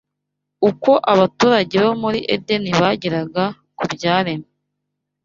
[0.69, 3.43] Uko abaturage bo muri Edeni bigiraga
[3.77, 4.49] ku byaremwe